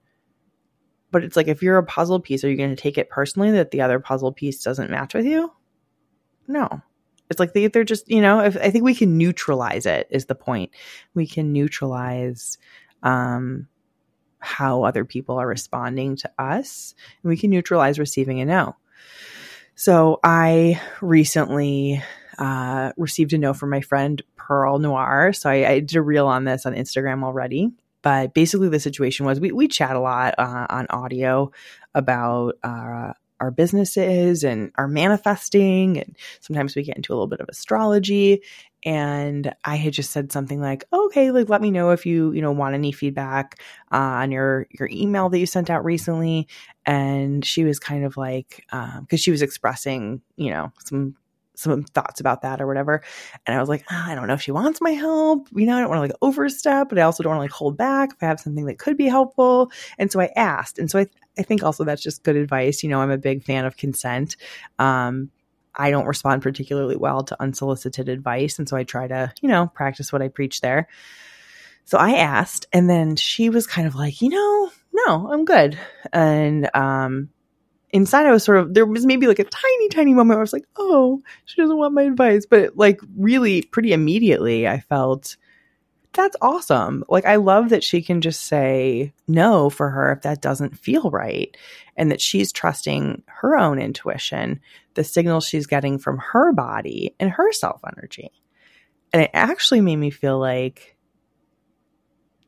But 1.11 1.23
it's 1.25 1.37
like 1.37 1.49
if 1.49 1.63
you're 1.63 1.79
a 1.79 1.85
puzzle 1.85 2.21
piece, 2.21 2.43
are 2.43 2.51
you 2.51 2.57
going 2.57 2.75
to 2.75 2.83
take 2.83 2.99
it 2.99 3.09
personally 3.09 3.53
that 3.53 3.71
the 3.71 3.83
other 3.83 4.01
puzzle 4.01 4.33
piece 4.33 4.63
doesn't 4.63 4.91
match 4.91 5.15
with 5.15 5.25
you? 5.25 5.53
No. 6.49 6.83
It's 7.31 7.41
like 7.41 7.53
they, 7.53 7.69
they're 7.69 7.85
just, 7.85 8.11
you 8.11 8.21
know, 8.21 8.41
if, 8.41 8.57
I 8.57 8.71
think 8.71 8.85
we 8.85 8.95
can 8.95 9.17
neutralize 9.17 9.87
it, 9.87 10.09
is 10.11 10.27
the 10.27 10.35
point. 10.35 10.73
We 11.15 11.27
can 11.27 11.53
neutralize 11.53 12.59
um, 13.03 13.69
how 14.39 14.83
other 14.83 15.05
people 15.05 15.39
are 15.39 15.47
responding 15.47 16.17
to 16.17 16.31
us, 16.39 16.95
and 17.23 17.31
we 17.31 17.37
can 17.37 17.51
neutralize 17.51 17.99
receiving 17.99 18.41
a 18.41 18.45
no. 18.45 18.77
So 19.75 20.21
I 20.23 20.81
recently 21.01 22.03
uh, 22.39 22.93
received 22.97 23.33
a 23.33 23.39
note 23.39 23.57
from 23.57 23.71
my 23.71 23.81
friend 23.81 24.23
Pearl 24.37 24.79
Noir. 24.79 25.33
So 25.33 25.51
I, 25.51 25.69
I, 25.69 25.81
did 25.81 25.97
a 25.97 26.03
reel 26.03 26.27
on 26.27 26.45
this 26.45 26.67
on 26.67 26.75
Instagram 26.75 27.25
already. 27.25 27.71
But 28.03 28.35
basically, 28.35 28.69
the 28.69 28.81
situation 28.81 29.25
was 29.25 29.41
we, 29.41 29.51
we 29.51 29.67
chat 29.67 29.97
a 29.97 30.01
lot 30.01 30.35
uh, 30.37 30.67
on 30.69 30.87
audio 30.91 31.51
about 31.95 32.57
uh, 32.63 33.13
our 33.41 33.51
businesses 33.51 34.45
and 34.45 34.73
our 34.77 34.87
manifesting. 34.87 35.99
And 35.99 36.17
sometimes 36.41 36.77
we 36.77 36.83
get 36.83 36.97
into 36.97 37.13
a 37.13 37.15
little 37.15 37.27
bit 37.27 37.41
of 37.41 37.49
astrology. 37.49 38.43
And 38.85 39.55
I 39.65 39.77
had 39.77 39.95
just 39.95 40.11
said 40.11 40.33
something 40.33 40.61
like, 40.61 40.85
okay, 40.93 41.31
like 41.31 41.49
let 41.49 41.63
me 41.63 41.71
know 41.71 41.91
if 41.91 42.05
you, 42.05 42.33
you 42.33 42.43
know, 42.43 42.53
want 42.53 42.75
any 42.75 42.93
feedback 42.93 43.59
uh, 43.91 43.97
on 43.97 44.31
your 44.31 44.67
your 44.79 44.91
email 44.93 45.31
that 45.31 45.39
you 45.39 45.47
sent 45.47 45.71
out 45.71 45.85
recently. 45.85 46.47
And 46.85 47.45
she 47.45 47.65
was 47.65 47.79
kind 47.79 48.05
of 48.05 48.19
like, 48.19 48.67
because 48.71 48.99
um, 48.99 49.17
she 49.17 49.31
was 49.31 49.41
expressing, 49.41 50.21
you 50.37 50.51
know, 50.51 50.71
some 50.85 51.17
some 51.55 51.83
thoughts 51.85 52.21
about 52.21 52.43
that 52.43 52.61
or 52.61 52.67
whatever. 52.67 53.03
And 53.47 53.57
I 53.57 53.61
was 53.61 53.69
like, 53.69 53.85
oh, 53.91 54.05
I 54.07 54.15
don't 54.15 54.27
know 54.27 54.35
if 54.35 54.43
she 54.43 54.53
wants 54.53 54.81
my 54.81 54.91
help. 54.91 55.49
You 55.55 55.67
know, 55.67 55.77
I 55.77 55.81
don't 55.81 55.89
want 55.89 55.99
to 55.99 56.03
like 56.03 56.17
overstep, 56.23 56.89
but 56.89 56.99
I 56.99 57.03
also 57.03 57.23
don't 57.23 57.31
want 57.31 57.41
to 57.41 57.45
like 57.45 57.51
hold 57.51 57.77
back 57.77 58.13
if 58.13 58.23
I 58.23 58.27
have 58.27 58.41
something 58.41 58.67
that 58.67 58.79
could 58.79 58.97
be 58.97 59.07
helpful. 59.07 59.71
And 59.99 60.11
so 60.11 60.21
I 60.21 60.31
asked. 60.37 60.79
And 60.79 60.91
so 60.91 60.99
I, 60.99 61.07
I 61.39 61.43
think 61.43 61.63
also 61.63 61.85
that's 61.85 62.03
just 62.03 62.25
good 62.25 62.37
advice. 62.37 62.83
You 62.83 62.89
know, 62.89 63.01
I'm 63.01 63.11
a 63.11 63.19
big 63.19 63.45
fan 63.45 63.65
of 63.65 63.77
consent. 63.77 64.37
Um, 64.79 65.31
I 65.77 65.91
don't 65.91 66.07
respond 66.07 66.43
particularly 66.43 66.97
well 66.97 67.25
to 67.25 67.43
unsolicited 67.43 68.09
advice. 68.09 68.59
And 68.59 68.69
so 68.69 68.77
I 68.77 68.85
try 68.85 69.09
to, 69.09 69.33
you 69.41 69.49
know, 69.49 69.67
practice 69.67 70.13
what 70.13 70.23
I 70.23 70.29
preach 70.29 70.61
there. 70.61 70.89
So 71.85 71.99
I 71.99 72.15
asked, 72.15 72.67
and 72.73 72.89
then 72.89 73.17
she 73.17 73.51
was 73.51 73.67
kind 73.67 73.87
of 73.87 73.95
like, 73.95 74.23
you 74.23 74.31
know, 74.31 74.71
no, 74.93 75.31
I'm 75.31 75.45
good. 75.45 75.79
And 76.13 76.71
um, 76.75 77.29
inside 77.95 78.27
I 78.27 78.33
was 78.33 78.43
sort 78.43 78.59
of 78.59 78.75
there 78.75 78.85
was 78.85 79.07
maybe 79.07 79.29
like 79.29 79.39
a 79.39 79.45
tiny, 79.45 79.89
tiny 79.89 80.13
moment 80.13 80.37
where 80.37 80.39
I 80.39 80.43
was 80.43 80.53
like, 80.53 80.67
oh, 80.77 81.23
she 81.47 81.63
doesn't 81.63 81.79
want 81.79 81.95
my 81.95 82.03
advice. 82.03 82.45
But 82.45 82.77
like 82.77 83.01
really 83.17 83.63
pretty 83.63 83.93
immediately 83.93 84.69
I 84.69 84.81
felt 84.81 85.37
that's 86.13 86.37
awesome. 86.43 87.05
Like 87.09 87.25
I 87.25 87.37
love 87.37 87.71
that 87.71 87.85
she 87.85 88.03
can 88.03 88.21
just 88.21 88.43
say 88.43 89.13
no 89.29 89.71
for 89.71 89.91
her 89.91 90.13
if 90.13 90.23
that 90.23 90.43
doesn't 90.43 90.79
feel 90.79 91.09
right. 91.11 91.57
And 91.97 92.11
that 92.11 92.21
she's 92.21 92.53
trusting 92.53 93.23
her 93.27 93.57
own 93.57 93.79
intuition, 93.79 94.61
the 94.95 95.05
signals 95.05 95.47
she's 95.47 95.69
getting 95.69 95.99
from 95.99 96.19
her 96.19 96.53
body 96.53 97.15
and 97.21 97.31
her 97.31 97.53
self 97.53 97.81
energy. 97.87 98.33
And 99.13 99.23
it 99.23 99.31
actually 99.33 99.81
made 99.81 99.97
me 99.97 100.11
feel 100.11 100.41
like 100.41 100.97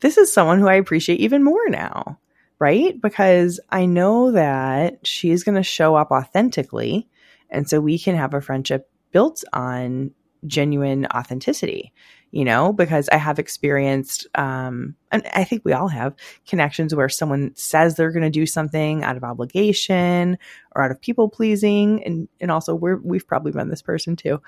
this 0.01 0.19
is 0.19 0.33
someone 0.33 0.59
who 0.59 0.69
I 0.69 0.75
appreciate 0.75 1.21
even 1.21 1.45
more 1.45 1.69
now 1.69 2.19
right? 2.59 3.01
Because 3.01 3.61
I 3.71 3.87
know 3.87 4.33
that 4.33 5.07
she's 5.07 5.45
going 5.45 5.57
to 5.57 5.63
show 5.63 5.95
up 5.95 6.11
authentically. 6.11 7.09
And 7.51 7.69
so 7.69 7.81
we 7.81 7.99
can 7.99 8.17
have 8.17 8.35
a 8.35 8.41
friendship 8.41 8.91
built 9.13 9.45
on 9.53 10.13
genuine 10.47 11.07
authenticity, 11.15 11.93
you 12.31 12.45
know, 12.45 12.73
because 12.73 13.09
I 13.11 13.17
have 13.17 13.39
experienced, 13.39 14.27
um, 14.35 14.95
and 15.11 15.27
I 15.35 15.45
think 15.45 15.65
we 15.65 15.73
all 15.73 15.89
have 15.89 16.15
connections 16.47 16.95
where 16.95 17.09
someone 17.09 17.53
says 17.55 17.95
they're 17.95 18.13
going 18.13 18.23
to 18.25 18.31
do 18.31 18.47
something 18.47 19.05
out 19.05 19.17
of 19.17 19.25
obligation 19.25 20.37
or 20.75 20.83
out 20.83 20.91
of 20.91 21.01
people 21.01 21.29
pleasing. 21.29 22.05
And, 22.05 22.29
and 22.41 22.51
also 22.51 22.75
we're, 22.75 22.97
we've 22.99 23.27
probably 23.27 23.53
been 23.53 23.71
this 23.71 23.83
person 23.83 24.17
too. 24.17 24.43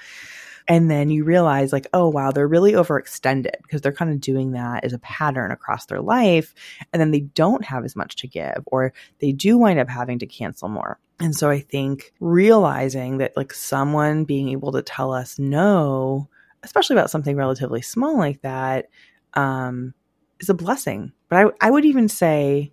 And 0.71 0.91
then 0.91 1.09
you 1.09 1.25
realize, 1.25 1.73
like, 1.73 1.87
oh, 1.95 2.11
wow, 2.11 2.31
they're 2.31 2.47
really 2.47 2.73
overextended 2.73 3.55
because 3.63 3.81
they're 3.81 3.91
kind 3.91 4.13
of 4.13 4.21
doing 4.21 4.53
that 4.53 4.85
as 4.85 4.93
a 4.93 4.99
pattern 4.99 5.51
across 5.51 5.87
their 5.87 6.03
life. 6.03 6.55
And 6.93 7.01
then 7.01 7.11
they 7.11 7.21
don't 7.21 7.65
have 7.65 7.87
as 7.87 7.97
much 7.97 8.17
to 8.17 8.27
give, 8.29 8.65
or 8.67 8.93
they 9.21 9.33
do 9.33 9.57
wind 9.57 9.81
up 9.81 9.89
having 9.89 10.19
to 10.19 10.27
cancel 10.27 10.69
more. 10.69 11.01
And 11.21 11.35
so 11.35 11.49
I 11.49 11.61
think 11.61 12.13
realizing 12.21 13.17
that, 13.19 13.35
like, 13.35 13.55
someone 13.55 14.25
being 14.25 14.51
able 14.51 14.73
to 14.73 14.83
tell 14.83 15.15
us 15.15 15.39
no, 15.39 16.29
especially 16.63 16.95
about 16.97 17.11
something 17.11 17.37
relatively 17.37 17.83
small 17.83 18.17
like 18.17 18.43
that, 18.43 18.87
um, 19.35 19.95
is 20.41 20.49
a 20.49 20.55
blessing. 20.55 21.13
But 21.29 21.55
I, 21.61 21.69
I 21.69 21.71
would 21.71 21.85
even 21.85 22.09
say, 22.09 22.73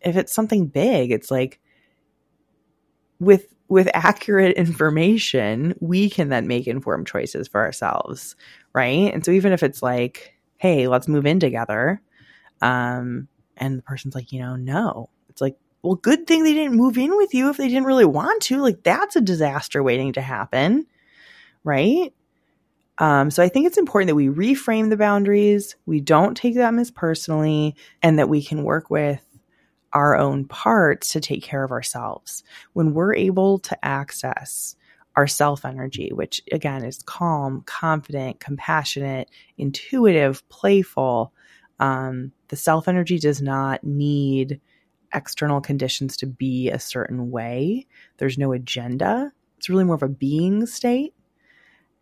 if 0.00 0.16
it's 0.16 0.32
something 0.32 0.66
big, 0.66 1.10
it's 1.10 1.30
like 1.30 1.60
with 3.18 3.46
with 3.68 3.88
accurate 3.94 4.56
information, 4.56 5.74
we 5.80 6.10
can 6.10 6.28
then 6.28 6.46
make 6.46 6.66
informed 6.66 7.06
choices 7.06 7.48
for 7.48 7.62
ourselves, 7.62 8.36
right? 8.74 9.12
And 9.12 9.24
so 9.24 9.30
even 9.30 9.52
if 9.52 9.62
it's 9.62 9.82
like, 9.82 10.34
hey, 10.58 10.86
let's 10.88 11.08
move 11.08 11.26
in 11.26 11.40
together, 11.40 12.00
um, 12.60 13.28
and 13.56 13.78
the 13.78 13.82
person's 13.82 14.14
like, 14.14 14.32
you 14.32 14.40
know, 14.40 14.56
no, 14.56 15.10
it's 15.28 15.40
like, 15.40 15.56
well, 15.82 15.96
good 15.96 16.26
thing 16.26 16.44
they 16.44 16.54
didn't 16.54 16.76
move 16.76 16.96
in 16.96 17.14
with 17.16 17.34
you 17.34 17.50
if 17.50 17.56
they 17.56 17.68
didn't 17.68 17.84
really 17.84 18.06
want 18.06 18.42
to. 18.44 18.58
Like 18.58 18.82
that's 18.82 19.16
a 19.16 19.20
disaster 19.20 19.82
waiting 19.82 20.14
to 20.14 20.22
happen, 20.22 20.86
right? 21.62 22.12
Um, 22.98 23.30
so 23.30 23.42
I 23.42 23.48
think 23.48 23.66
it's 23.66 23.78
important 23.78 24.08
that 24.08 24.14
we 24.14 24.28
reframe 24.28 24.88
the 24.88 24.96
boundaries, 24.96 25.74
we 25.86 26.00
don't 26.00 26.36
take 26.36 26.54
them 26.54 26.78
as 26.78 26.90
personally, 26.90 27.74
and 28.02 28.18
that 28.18 28.28
we 28.28 28.42
can 28.42 28.62
work 28.62 28.88
with 28.88 29.24
our 29.92 30.16
own 30.16 30.44
parts 30.46 31.12
to 31.12 31.20
take 31.20 31.42
care 31.42 31.64
of 31.64 31.70
ourselves. 31.70 32.42
When 32.72 32.94
we're 32.94 33.14
able 33.14 33.58
to 33.60 33.84
access 33.84 34.76
our 35.16 35.26
self 35.26 35.64
energy, 35.64 36.10
which 36.12 36.42
again 36.52 36.84
is 36.84 37.02
calm, 37.02 37.62
confident, 37.66 38.40
compassionate, 38.40 39.30
intuitive, 39.56 40.46
playful, 40.48 41.32
um, 41.78 42.32
the 42.48 42.56
self 42.56 42.88
energy 42.88 43.18
does 43.18 43.40
not 43.40 43.82
need 43.84 44.60
external 45.12 45.60
conditions 45.60 46.16
to 46.16 46.26
be 46.26 46.70
a 46.70 46.78
certain 46.78 47.30
way. 47.30 47.86
There's 48.18 48.38
no 48.38 48.52
agenda. 48.52 49.32
It's 49.58 49.68
really 49.68 49.84
more 49.84 49.94
of 49.94 50.02
a 50.02 50.08
being 50.08 50.66
state. 50.66 51.14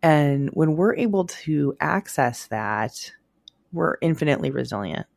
And 0.03 0.49
when 0.49 0.75
we're 0.75 0.95
able 0.95 1.25
to 1.25 1.75
access 1.79 2.47
that, 2.47 3.13
we're 3.71 3.95
infinitely 4.01 4.51
resilient. 4.51 5.07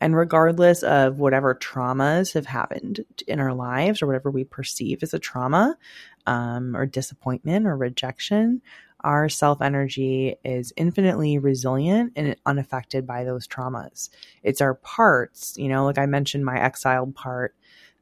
And 0.00 0.16
regardless 0.16 0.82
of 0.82 1.20
whatever 1.20 1.54
traumas 1.54 2.34
have 2.34 2.46
happened 2.46 3.04
in 3.28 3.38
our 3.38 3.54
lives 3.54 4.02
or 4.02 4.08
whatever 4.08 4.30
we 4.32 4.42
perceive 4.42 5.02
as 5.02 5.14
a 5.14 5.18
trauma 5.20 5.78
um, 6.26 6.74
or 6.74 6.86
disappointment 6.86 7.66
or 7.66 7.76
rejection, 7.76 8.62
our 9.04 9.28
self 9.28 9.60
energy 9.60 10.34
is 10.44 10.72
infinitely 10.76 11.38
resilient 11.38 12.14
and 12.16 12.34
unaffected 12.46 13.06
by 13.06 13.22
those 13.22 13.46
traumas. 13.46 14.08
It's 14.42 14.60
our 14.60 14.74
parts, 14.74 15.54
you 15.56 15.68
know, 15.68 15.84
like 15.84 15.98
I 15.98 16.06
mentioned, 16.06 16.44
my 16.44 16.60
exiled 16.60 17.14
part 17.14 17.54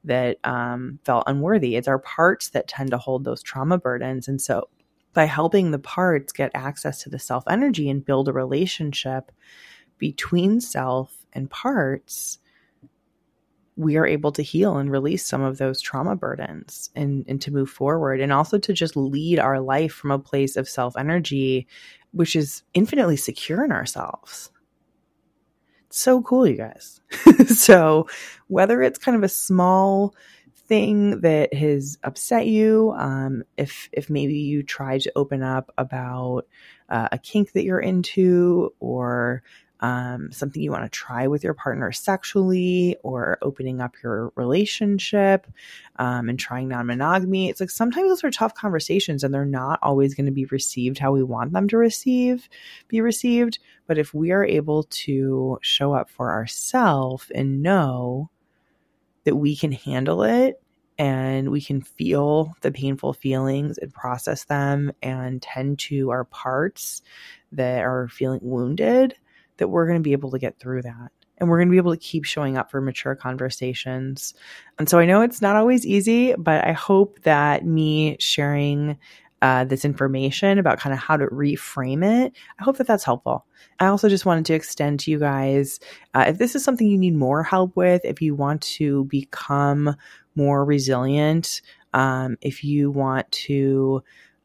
that 0.04 0.38
um, 0.44 1.00
felt 1.04 1.24
unworthy. 1.26 1.76
It's 1.76 1.88
our 1.88 1.98
parts 1.98 2.50
that 2.50 2.68
tend 2.68 2.92
to 2.92 2.98
hold 2.98 3.24
those 3.24 3.42
trauma 3.42 3.76
burdens. 3.76 4.28
And 4.28 4.40
so 4.40 4.68
by 5.12 5.24
helping 5.24 5.70
the 5.70 5.78
parts 5.78 6.32
get 6.32 6.50
access 6.54 7.02
to 7.02 7.08
the 7.08 7.18
self 7.18 7.44
energy 7.48 7.88
and 7.90 8.04
build 8.04 8.28
a 8.28 8.32
relationship 8.32 9.32
between 9.98 10.60
self 10.60 11.14
and 11.32 11.50
parts, 11.50 12.38
we 13.76 13.96
are 13.96 14.06
able 14.06 14.32
to 14.32 14.42
heal 14.42 14.76
and 14.76 14.90
release 14.90 15.24
some 15.24 15.42
of 15.42 15.58
those 15.58 15.80
trauma 15.80 16.14
burdens 16.14 16.90
and, 16.94 17.24
and 17.28 17.40
to 17.40 17.52
move 17.52 17.70
forward 17.70 18.20
and 18.20 18.32
also 18.32 18.58
to 18.58 18.72
just 18.72 18.96
lead 18.96 19.38
our 19.38 19.60
life 19.60 19.92
from 19.92 20.10
a 20.10 20.18
place 20.18 20.56
of 20.56 20.68
self 20.68 20.96
energy, 20.96 21.66
which 22.12 22.36
is 22.36 22.62
infinitely 22.74 23.16
secure 23.16 23.64
in 23.64 23.72
ourselves. 23.72 24.50
so 25.88 26.22
cool, 26.22 26.46
you 26.46 26.56
guys. 26.56 27.00
so, 27.46 28.06
whether 28.48 28.82
it's 28.82 28.98
kind 28.98 29.16
of 29.16 29.22
a 29.22 29.28
small 29.28 30.14
thing 30.70 31.20
that 31.22 31.52
has 31.52 31.98
upset 32.04 32.46
you, 32.46 32.94
um, 32.96 33.42
if 33.56 33.90
if 33.92 34.08
maybe 34.08 34.38
you 34.38 34.62
tried 34.62 35.00
to 35.00 35.12
open 35.16 35.42
up 35.42 35.74
about 35.76 36.46
uh, 36.88 37.08
a 37.10 37.18
kink 37.18 37.52
that 37.52 37.64
you're 37.64 37.80
into, 37.80 38.72
or 38.78 39.42
um, 39.80 40.30
something 40.30 40.62
you 40.62 40.70
want 40.70 40.84
to 40.84 40.88
try 40.90 41.26
with 41.26 41.42
your 41.42 41.54
partner 41.54 41.90
sexually 41.90 42.96
or 43.02 43.38
opening 43.42 43.80
up 43.80 43.94
your 44.00 44.32
relationship 44.36 45.46
um, 45.96 46.28
and 46.28 46.38
trying 46.38 46.68
non 46.68 46.86
monogamy. 46.86 47.48
It's 47.48 47.60
like 47.60 47.70
sometimes 47.70 48.08
those 48.08 48.22
are 48.22 48.30
tough 48.30 48.54
conversations 48.54 49.24
and 49.24 49.34
they're 49.34 49.44
not 49.44 49.80
always 49.82 50.14
going 50.14 50.26
to 50.26 50.32
be 50.32 50.44
received 50.46 50.98
how 50.98 51.12
we 51.12 51.24
want 51.24 51.52
them 51.52 51.66
to 51.68 51.78
receive, 51.78 52.48
be 52.88 53.00
received. 53.00 53.58
But 53.88 53.98
if 53.98 54.14
we 54.14 54.30
are 54.30 54.44
able 54.44 54.84
to 54.84 55.58
show 55.62 55.94
up 55.94 56.10
for 56.10 56.30
ourselves 56.30 57.26
and 57.34 57.62
know 57.62 58.30
that 59.24 59.36
we 59.36 59.56
can 59.56 59.72
handle 59.72 60.22
it 60.22 60.62
and 60.98 61.50
we 61.50 61.60
can 61.60 61.80
feel 61.80 62.52
the 62.60 62.70
painful 62.70 63.12
feelings 63.12 63.78
and 63.78 63.92
process 63.92 64.44
them 64.44 64.92
and 65.02 65.40
tend 65.40 65.78
to 65.78 66.10
our 66.10 66.24
parts 66.24 67.02
that 67.52 67.82
are 67.82 68.08
feeling 68.08 68.40
wounded 68.42 69.14
that 69.56 69.68
we're 69.68 69.86
going 69.86 69.98
to 69.98 70.02
be 70.02 70.12
able 70.12 70.30
to 70.30 70.38
get 70.38 70.58
through 70.58 70.82
that 70.82 71.10
and 71.40 71.48
we're 71.48 71.58
going 71.58 71.68
to 71.68 71.72
be 71.72 71.78
able 71.78 71.92
to 71.92 72.00
keep 72.00 72.24
showing 72.24 72.56
up 72.56 72.70
for 72.70 72.80
mature 72.80 73.14
conversations. 73.14 74.34
And 74.78 74.88
so 74.88 74.98
I 74.98 75.06
know 75.06 75.22
it's 75.22 75.40
not 75.40 75.56
always 75.56 75.86
easy, 75.86 76.34
but 76.34 76.64
I 76.66 76.72
hope 76.72 77.22
that 77.22 77.64
me 77.64 78.18
sharing 78.20 78.98
uh, 79.42 79.64
this 79.64 79.84
information 79.84 80.58
about 80.58 80.78
kind 80.78 80.92
of 80.92 80.98
how 80.98 81.16
to 81.16 81.26
reframe 81.26 82.04
it, 82.04 82.34
I 82.58 82.62
hope 82.62 82.76
that 82.78 82.86
that's 82.86 83.04
helpful. 83.04 83.46
I 83.78 83.86
also 83.86 84.08
just 84.08 84.26
wanted 84.26 84.46
to 84.46 84.54
extend 84.54 85.00
to 85.00 85.10
you 85.10 85.18
guys 85.18 85.80
uh, 86.14 86.26
if 86.28 86.38
this 86.38 86.54
is 86.54 86.64
something 86.64 86.86
you 86.86 86.98
need 86.98 87.14
more 87.16 87.42
help 87.42 87.76
with, 87.76 88.02
if 88.04 88.20
you 88.20 88.34
want 88.34 88.62
to 88.62 89.04
become 89.04 89.96
more 90.34 90.64
resilient, 90.64 91.62
um, 91.92 92.36
if 92.40 92.64
you 92.64 92.90
want 92.90 93.30
to 93.32 94.02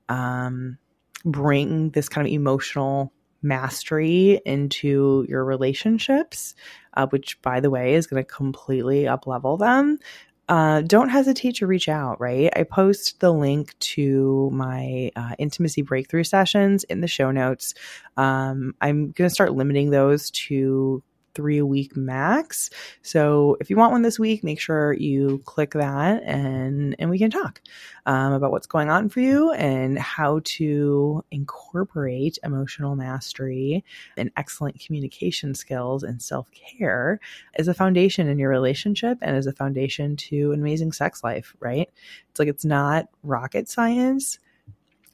um, 0.09 0.77
bring 1.25 1.89
this 1.91 2.09
kind 2.09 2.27
of 2.27 2.33
emotional 2.33 3.11
mastery 3.41 4.41
into 4.45 5.25
your 5.29 5.45
relationships, 5.45 6.55
uh, 6.95 7.07
which, 7.07 7.41
by 7.41 7.59
the 7.59 7.69
way, 7.69 7.93
is 7.93 8.07
going 8.07 8.23
to 8.23 8.27
completely 8.27 9.07
up 9.07 9.27
level 9.27 9.57
them. 9.57 9.99
Uh, 10.47 10.81
don't 10.81 11.09
hesitate 11.09 11.55
to 11.55 11.67
reach 11.67 11.89
out, 11.89 12.21
right? 12.21 12.51
I 12.55 12.63
post 12.63 13.19
the 13.19 13.33
link 13.33 13.77
to 13.79 14.49
my 14.53 15.11
uh, 15.15 15.31
intimacy 15.39 15.81
breakthrough 15.81 16.23
sessions 16.23 16.83
in 16.83 17.01
the 17.01 17.07
show 17.07 17.31
notes. 17.31 17.73
Um, 18.15 18.75
I'm 18.79 19.11
going 19.11 19.27
to 19.27 19.33
start 19.33 19.53
limiting 19.53 19.89
those 19.89 20.29
to 20.31 21.01
three 21.35 21.57
a 21.57 21.65
week 21.65 21.95
max. 21.95 22.69
So 23.01 23.57
if 23.59 23.69
you 23.69 23.75
want 23.75 23.91
one 23.91 24.01
this 24.01 24.17
week, 24.17 24.43
make 24.43 24.59
sure 24.59 24.93
you 24.93 25.41
click 25.45 25.71
that 25.71 26.23
and 26.23 26.95
and 26.97 27.09
we 27.09 27.19
can 27.19 27.29
talk 27.29 27.61
um, 28.05 28.33
about 28.33 28.51
what's 28.51 28.65
going 28.65 28.89
on 28.89 29.09
for 29.09 29.19
you 29.19 29.51
and 29.51 29.99
how 29.99 30.41
to 30.43 31.23
incorporate 31.31 32.39
emotional 32.43 32.95
mastery 32.95 33.83
and 34.17 34.31
excellent 34.37 34.79
communication 34.79 35.53
skills 35.53 36.03
and 36.03 36.21
self 36.21 36.49
care 36.51 37.19
as 37.55 37.67
a 37.67 37.73
foundation 37.73 38.27
in 38.27 38.39
your 38.39 38.49
relationship 38.49 39.17
and 39.21 39.35
as 39.35 39.45
a 39.45 39.53
foundation 39.53 40.15
to 40.15 40.51
an 40.53 40.61
amazing 40.61 40.91
sex 40.91 41.23
life. 41.23 41.55
Right? 41.59 41.89
It's 42.29 42.39
like 42.39 42.47
it's 42.47 42.65
not 42.65 43.09
rocket 43.23 43.69
science 43.69 44.39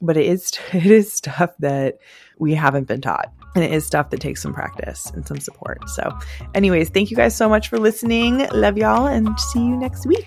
but 0.02 0.16
it 0.16 0.26
is 0.26 0.52
it 0.72 0.86
is 0.86 1.12
stuff 1.12 1.54
that 1.60 1.98
we 2.38 2.54
haven't 2.54 2.88
been 2.88 3.00
taught 3.00 3.32
and 3.54 3.64
it 3.64 3.72
is 3.72 3.86
stuff 3.86 4.10
that 4.10 4.20
takes 4.20 4.42
some 4.42 4.52
practice 4.52 5.10
and 5.10 5.26
some 5.26 5.38
support. 5.38 5.88
So, 5.90 6.10
anyways, 6.54 6.90
thank 6.90 7.10
you 7.10 7.16
guys 7.16 7.36
so 7.36 7.48
much 7.48 7.68
for 7.68 7.78
listening. 7.78 8.48
Love 8.50 8.78
y'all 8.78 9.06
and 9.06 9.38
see 9.38 9.60
you 9.60 9.76
next 9.76 10.06
week. 10.06 10.26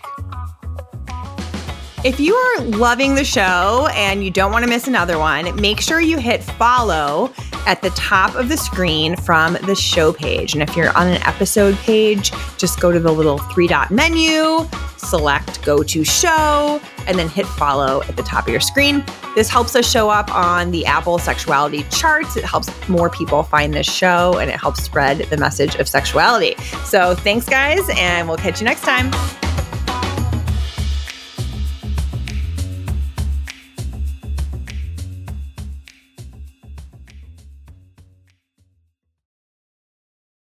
If 2.03 2.19
you 2.19 2.35
are 2.35 2.61
loving 2.65 3.15
the 3.15 3.23
show 3.23 3.87
and 3.93 4.23
you 4.23 4.29
don't 4.29 4.51
want 4.51 4.63
to 4.63 4.69
miss 4.69 4.87
another 4.87 5.17
one, 5.17 5.59
make 5.59 5.81
sure 5.81 5.99
you 5.99 6.19
hit 6.19 6.43
follow 6.43 7.33
at 7.65 7.81
the 7.81 7.89
top 7.91 8.35
of 8.35 8.49
the 8.49 8.57
screen 8.57 9.15
from 9.15 9.53
the 9.65 9.75
show 9.75 10.13
page. 10.13 10.53
And 10.53 10.61
if 10.61 10.75
you're 10.75 10.95
on 10.97 11.07
an 11.07 11.21
episode 11.23 11.75
page, 11.77 12.31
just 12.57 12.79
go 12.79 12.91
to 12.91 12.99
the 12.99 13.11
little 13.11 13.37
three 13.37 13.67
dot 13.67 13.91
menu, 13.91 14.67
select 14.97 15.63
go 15.63 15.83
to 15.83 16.03
show, 16.03 16.81
and 17.07 17.17
then 17.17 17.27
hit 17.27 17.45
follow 17.45 18.01
at 18.03 18.15
the 18.15 18.23
top 18.23 18.45
of 18.45 18.51
your 18.51 18.59
screen. 18.59 19.03
This 19.35 19.49
helps 19.49 19.75
us 19.75 19.89
show 19.89 20.09
up 20.09 20.33
on 20.33 20.71
the 20.71 20.85
Apple 20.85 21.19
sexuality 21.19 21.83
charts. 21.91 22.37
It 22.37 22.45
helps 22.45 22.69
more 22.87 23.09
people 23.09 23.43
find 23.43 23.73
this 23.73 23.91
show 23.91 24.37
and 24.39 24.49
it 24.49 24.59
helps 24.59 24.83
spread 24.83 25.19
the 25.29 25.37
message 25.37 25.75
of 25.75 25.87
sexuality. 25.87 26.55
So 26.85 27.15
thanks, 27.15 27.45
guys, 27.45 27.81
and 27.95 28.27
we'll 28.27 28.37
catch 28.37 28.61
you 28.61 28.65
next 28.65 28.81
time. 28.81 29.11